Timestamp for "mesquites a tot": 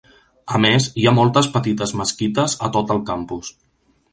2.01-2.95